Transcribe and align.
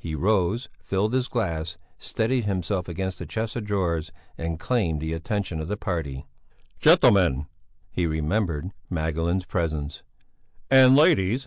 He 0.00 0.16
rose, 0.16 0.68
filled 0.80 1.14
his 1.14 1.28
glass, 1.28 1.76
steadied 1.96 2.42
himself 2.44 2.88
against 2.88 3.20
the 3.20 3.24
chest 3.24 3.54
of 3.54 3.66
drawers 3.66 4.10
and 4.36 4.58
claimed 4.58 5.00
the 5.00 5.12
attention 5.12 5.60
of 5.60 5.68
the 5.68 5.76
party. 5.76 6.26
"Gentlemen," 6.80 7.46
he 7.88 8.04
remembered 8.04 8.72
Magdalene's 8.90 9.46
presence 9.46 10.02
"and 10.72 10.96
ladies! 10.96 11.46